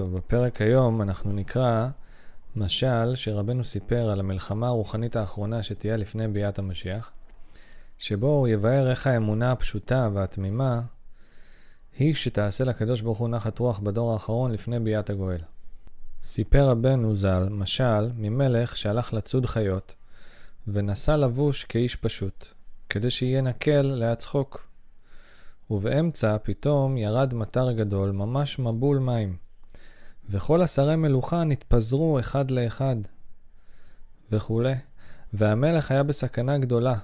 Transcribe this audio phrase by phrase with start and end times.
[0.00, 1.88] טוב, בפרק היום אנחנו נקרא
[2.56, 7.12] משל שרבנו סיפר על המלחמה הרוחנית האחרונה שתהיה לפני ביאת המשיח,
[7.98, 10.80] שבו הוא יבאר איך האמונה הפשוטה והתמימה
[11.98, 15.40] היא שתעשה לקדוש ברוך הוא נחת רוח בדור האחרון לפני ביאת הגואל.
[16.22, 19.94] סיפר רבנו ז"ל משל ממלך שהלך לצוד חיות
[20.68, 22.46] ונסע לבוש כאיש פשוט,
[22.88, 24.66] כדי שיהיה נקל להצחוק.
[25.70, 29.49] ובאמצע פתאום ירד מטר גדול, ממש מבול מים.
[30.30, 32.96] וכל השרי מלוכה נתפזרו אחד לאחד,
[34.32, 34.74] וכולי.
[35.32, 36.94] והמלך היה בסכנה גדולה,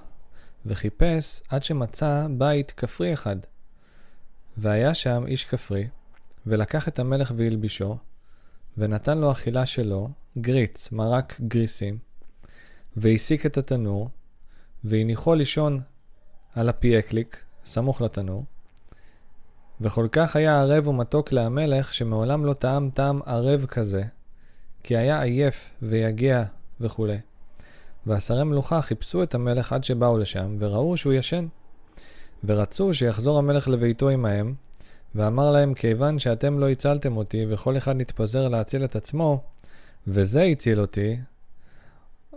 [0.65, 3.35] וחיפש עד שמצא בית כפרי אחד.
[4.57, 5.87] והיה שם איש כפרי,
[6.45, 7.97] ולקח את המלך והלבישו,
[8.77, 11.97] ונתן לו אכילה שלו, גריץ, מרק גריסים,
[12.97, 14.09] והסיק את התנור,
[14.83, 15.81] והניחו לישון
[16.55, 18.43] על הפייקליק, סמוך לתנור,
[19.81, 24.03] וכל כך היה ערב ומתוק להמלך, שמעולם לא טעם טעם ערב כזה,
[24.83, 26.43] כי היה עייף ויגע
[26.81, 27.17] וכולי.
[28.05, 31.47] והשרי מלוכה חיפשו את המלך עד שבאו לשם, וראו שהוא ישן.
[32.43, 34.53] ורצו שיחזור המלך לביתו עמהם,
[35.15, 39.41] ואמר להם, כיוון שאתם לא הצלתם אותי, וכל אחד נתפזר להציל את עצמו,
[40.07, 41.17] וזה הציל אותי,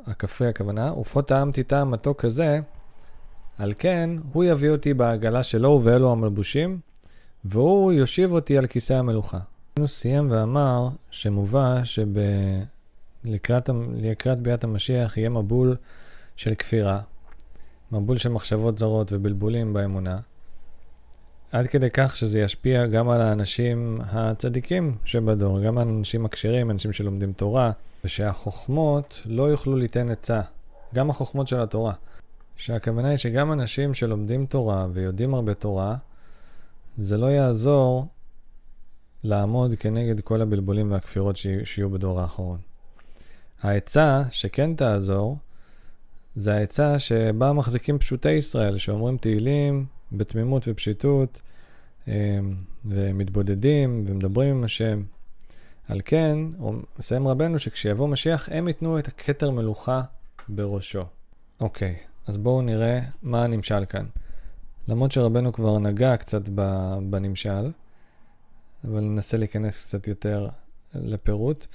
[0.06, 2.60] הכפרי הכוונה, ופה טעמתי טעם מתוק כזה,
[3.58, 6.80] על כן, הוא יביא אותי בעגלה שלו ובאלו המלבושים,
[7.44, 9.38] והוא יושיב אותי על כיסא המלוכה.
[9.78, 11.82] הוא סיים ואמר שמובא
[13.24, 13.70] שלקראת
[14.42, 15.77] ביאת המשיח יהיה מבול
[16.36, 17.00] של כפירה,
[17.92, 20.19] מבול של מחשבות זרות ובלבולים באמונה,
[21.52, 26.92] עד כדי כך שזה ישפיע גם על האנשים הצדיקים שבדור, גם על האנשים הכשרים, אנשים
[26.92, 27.70] שלומדים תורה,
[28.04, 30.41] ושהחוכמות לא יוכלו ליתן עצה,
[30.94, 31.92] גם החוכמות של התורה.
[32.56, 35.97] שהכוונה היא שגם אנשים שלומדים תורה ויודעים הרבה תורה,
[36.98, 38.06] זה לא יעזור
[39.24, 42.58] לעמוד כנגד כל הבלבולים והכפירות שיהיו בדור האחרון.
[43.62, 45.36] העצה שכן תעזור,
[46.36, 51.40] זה העצה שבה מחזיקים פשוטי ישראל, שאומרים תהילים בתמימות ופשיטות,
[52.08, 52.12] אמ,
[52.84, 55.02] ומתבודדים ומדברים עם השם.
[55.88, 56.38] על כן,
[56.98, 60.02] מסיים רבנו שכשיבוא משיח, הם ייתנו את הכתר מלוכה
[60.48, 61.04] בראשו.
[61.60, 61.96] אוקיי,
[62.26, 64.06] אז בואו נראה מה הנמשל כאן.
[64.90, 66.48] למרות שרבנו כבר נגע קצת
[67.10, 67.70] בנמשל,
[68.84, 70.48] אבל ננסה להיכנס קצת יותר
[70.94, 71.66] לפירוט.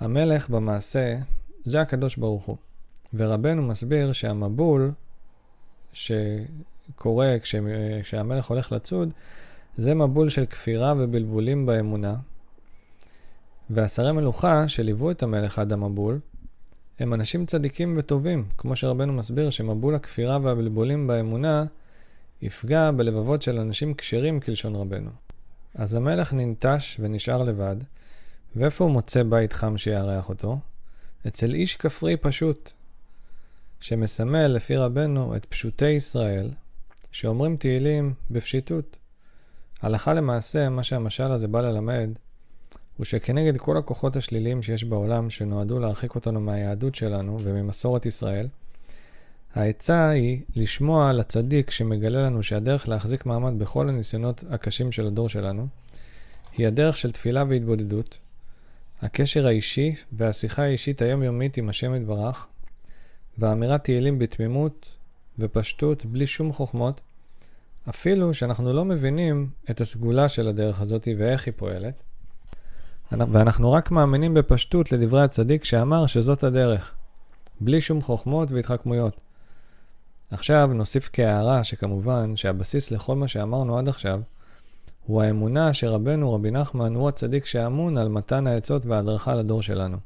[0.00, 1.16] המלך במעשה
[1.64, 2.56] זה הקדוש ברוך הוא.
[3.14, 4.92] ורבנו מסביר שהמבול
[5.92, 7.36] שקורה
[8.02, 9.12] כשהמלך הולך לצוד,
[9.76, 12.16] זה מבול של כפירה ובלבולים באמונה.
[13.70, 16.20] והשרי מלוכה שליוו את המלך עד המבול,
[16.98, 21.64] הם אנשים צדיקים וטובים, כמו שרבנו מסביר שמבול הכפירה והבלבולים באמונה
[22.42, 25.10] יפגע בלבבות של אנשים כשרים כלשון רבנו.
[25.74, 27.76] אז המלך ננטש ונשאר לבד,
[28.56, 30.58] ואיפה הוא מוצא בית חם שיארח אותו?
[31.26, 32.72] אצל איש כפרי פשוט,
[33.80, 36.50] שמסמל לפי רבנו את פשוטי ישראל,
[37.12, 38.96] שאומרים תהילים בפשיטות.
[39.82, 42.10] הלכה למעשה, מה שהמשל הזה בא ללמד,
[42.96, 48.48] הוא שכנגד כל הכוחות השליליים שיש בעולם, שנועדו להרחיק אותנו מהיהדות שלנו וממסורת ישראל,
[49.54, 55.28] העצה היא לשמוע על הצדיק שמגלה לנו שהדרך להחזיק מעמד בכל הניסיונות הקשים של הדור
[55.28, 55.66] שלנו,
[56.56, 58.18] היא הדרך של תפילה והתבודדות,
[59.02, 62.46] הקשר האישי והשיחה האישית היומיומית עם השם יתברך,
[63.38, 64.94] ואמירת תהילים בתמימות
[65.38, 67.00] ופשטות בלי שום חוכמות,
[67.88, 72.02] אפילו שאנחנו לא מבינים את הסגולה של הדרך הזאת ואיך היא פועלת,
[73.12, 76.94] ואנחנו רק מאמינים בפשטות לדברי הצדיק שאמר שזאת הדרך,
[77.60, 79.31] בלי שום חוכמות והתחכמויות.
[80.32, 84.20] עכשיו נוסיף כהערה שכמובן שהבסיס לכל מה שאמרנו עד עכשיו
[85.06, 89.96] הוא האמונה שרבנו רבי נחמן הוא הצדיק שאמון על מתן העצות וההדרכה לדור שלנו.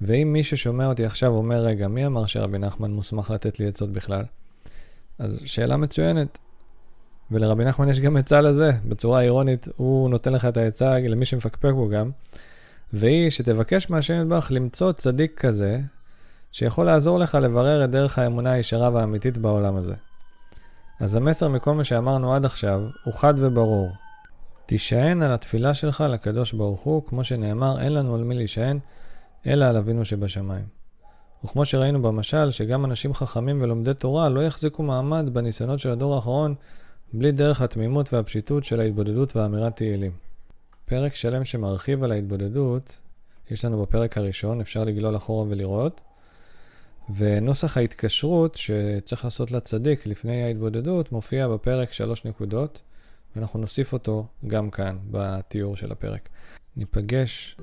[0.00, 3.92] ואם מי ששומע אותי עכשיו אומר, רגע, מי אמר שרבי נחמן מוסמך לתת לי עצות
[3.92, 4.24] בכלל?
[5.18, 6.38] אז שאלה מצוינת.
[7.30, 11.72] ולרבי נחמן יש גם עצה לזה, בצורה אירונית, הוא נותן לך את העצה למי שמפקפק
[11.72, 12.10] בו גם,
[12.92, 15.80] והיא שתבקש מהשם יתברך למצוא צדיק כזה,
[16.58, 19.94] שיכול לעזור לך לברר את דרך האמונה הישרה והאמיתית בעולם הזה.
[21.00, 23.90] אז המסר מכל מה שאמרנו עד עכשיו הוא חד וברור.
[24.66, 28.78] תישען על התפילה שלך לקדוש ברוך הוא, כמו שנאמר, אין לנו על מי להישען,
[29.46, 30.64] אלא על אבינו שבשמיים.
[31.44, 36.54] וכמו שראינו במשל, שגם אנשים חכמים ולומדי תורה לא יחזיקו מעמד בניסיונות של הדור האחרון,
[37.12, 40.12] בלי דרך התמימות והפשיטות של ההתבודדות ואמירת תהילים.
[40.84, 42.98] פרק שלם שמרחיב על ההתבודדות,
[43.50, 46.00] יש לנו בפרק הראשון, אפשר לגלול אחורה ולראות.
[47.14, 52.82] ונוסח ההתקשרות שצריך לעשות לצדיק לפני ההתבודדות מופיע בפרק שלוש נקודות,
[53.36, 56.28] ואנחנו נוסיף אותו גם כאן, בתיאור של הפרק.
[56.76, 57.56] ניפגש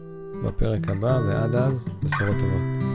[0.45, 2.92] בפרק הבא, ועד אז, בשורות טובות.